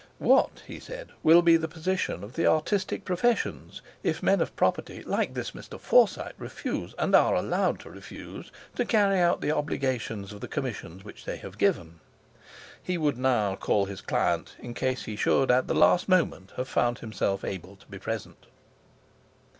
[0.17, 5.03] "What," he said, "will be the position of the artistic professions, if men of property
[5.03, 5.79] like this Mr.
[5.79, 11.03] Forsyte refuse, and are allowed to refuse, to carry out the obligations of the commissions
[11.03, 11.99] which they have given."
[12.81, 16.67] He would now call his client, in case he should at the last moment have
[16.67, 18.47] found himself able to be present.